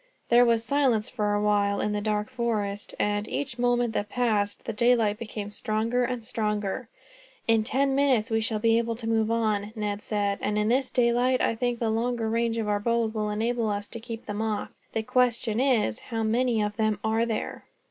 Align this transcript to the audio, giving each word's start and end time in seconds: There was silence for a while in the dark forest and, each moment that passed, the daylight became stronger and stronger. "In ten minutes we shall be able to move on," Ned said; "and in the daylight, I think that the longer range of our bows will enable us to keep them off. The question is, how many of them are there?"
There 0.29 0.45
was 0.45 0.63
silence 0.63 1.09
for 1.11 1.35
a 1.35 1.41
while 1.43 1.79
in 1.79 1.91
the 1.91 2.01
dark 2.01 2.27
forest 2.31 2.95
and, 2.97 3.27
each 3.27 3.59
moment 3.59 3.93
that 3.93 4.09
passed, 4.09 4.65
the 4.65 4.73
daylight 4.73 5.19
became 5.19 5.51
stronger 5.51 6.05
and 6.05 6.23
stronger. 6.23 6.89
"In 7.47 7.63
ten 7.63 7.93
minutes 7.93 8.31
we 8.31 8.41
shall 8.41 8.57
be 8.57 8.79
able 8.79 8.95
to 8.95 9.07
move 9.07 9.29
on," 9.29 9.71
Ned 9.75 10.01
said; 10.01 10.39
"and 10.41 10.57
in 10.57 10.69
the 10.69 10.89
daylight, 10.91 11.39
I 11.39 11.53
think 11.53 11.77
that 11.77 11.85
the 11.85 11.91
longer 11.91 12.27
range 12.31 12.57
of 12.57 12.67
our 12.67 12.79
bows 12.79 13.13
will 13.13 13.29
enable 13.29 13.69
us 13.69 13.85
to 13.89 13.99
keep 13.99 14.25
them 14.25 14.41
off. 14.41 14.69
The 14.93 15.03
question 15.03 15.59
is, 15.59 15.99
how 15.99 16.23
many 16.23 16.63
of 16.63 16.77
them 16.77 16.97
are 17.03 17.23
there?" 17.23 17.65